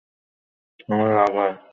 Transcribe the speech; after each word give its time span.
আমার 0.89 1.09
রাগ 1.17 1.31
হয়। 1.37 1.53